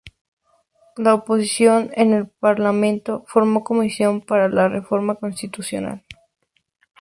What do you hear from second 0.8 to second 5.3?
La oposición en el Parlamento formó una comisión para la reforma